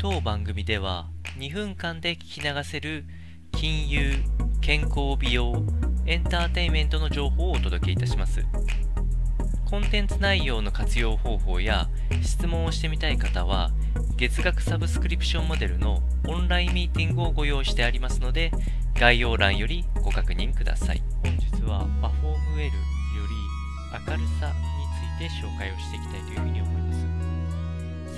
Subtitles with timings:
[0.00, 3.04] 当番組では2分間で聞き流せる
[3.52, 4.14] 金融、
[4.62, 5.62] 健康美容、
[6.06, 8.46] エンターテインメントの情報をお届けいたします。
[9.68, 11.90] コンテンツ内容の活用方法や
[12.22, 13.72] 質問をしてみたい方は
[14.16, 18.52] 月額サブスクリプションモデルのオンラインミーティングをご用意してありますので
[18.98, 21.02] 概要欄よりご確認ください。
[21.22, 22.72] 本日はパフォームウェルより
[24.08, 26.94] 明るさについて紹介をしていきたいというふうに思いま
[27.26, 27.29] す。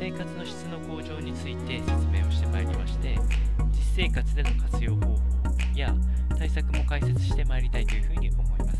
[0.00, 3.18] 生活の質の向上について説明をしてまいりまして
[3.70, 5.18] 実生活での活用方法
[5.76, 5.94] や
[6.38, 8.78] 対策も解説してまいりたいというふうに思います。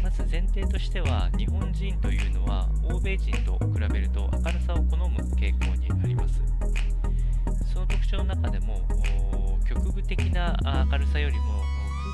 [0.00, 6.40] まず前提としては日本人というのは欧米人と比べると明るさを好む傾向にあります。
[7.72, 8.80] その特徴の中でも
[9.68, 10.56] 局部的な
[10.88, 11.64] 明るさよりも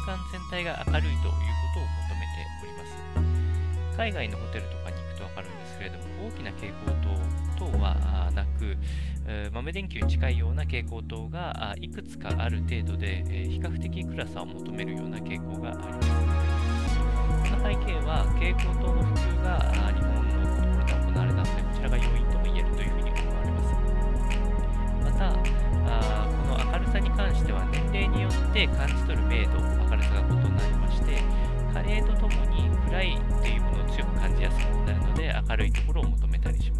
[0.06, 2.86] 空間全体が明るいということを求めておりま
[3.92, 3.98] す。
[3.98, 4.99] 海外のホテルとかに
[9.52, 16.08] 豆電球に近いような蛍光灯がいくつかある程度で比較的暗さを求めるような傾向があります。
[17.50, 19.58] その背景は蛍光灯の普及が
[19.92, 23.68] 日本のところで行われたのでこちらが要因とも言えるというふうに思われます。
[25.04, 25.38] またこ
[26.48, 31.22] の明るさに関しては年齢によって感じ取る明度明るさが異なりまして
[31.72, 36.76] 加齢とともに暗いというものを強く感じやすくなるので明るいところを求めたりしま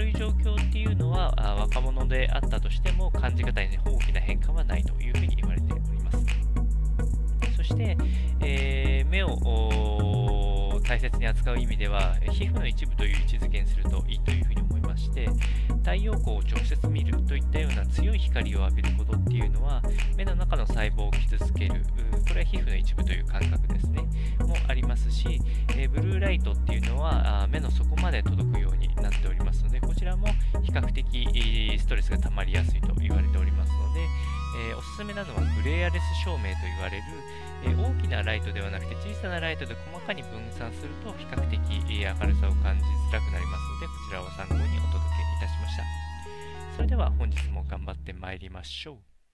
[0.00, 6.24] るい状況っていうのは若者であったとしても感じ方に大きな変化はないというふうに言われております。
[7.56, 7.96] そして、
[8.40, 15.28] えー、目を大切に扱う意味では皮膚の一部という位置づけにするといいというふうに思いまして
[15.78, 19.82] 太陽光を直接見るといったような強い光を浴びることっていうのは
[20.16, 21.84] 目の中の細胞を傷つける
[22.26, 24.00] これは皮膚の一部という感覚ですね
[24.50, 25.40] もありますし、
[25.76, 28.49] えブルーライトっていうのは目の底まで届く
[30.10, 30.26] らも
[30.62, 34.00] 比較的ストレスが溜まりやすいと言われておりますので、
[34.70, 37.04] えおすすめなのはグレアレス照明と言われる、
[37.64, 45.84] え大きなライトではなくて小さなライトで細かに分散すると比較的明るさを感じづらくなりますのでこちらを参考にお届けいたしました。
[46.76, 49.09] それでは本日も頑張ってまいりましょう。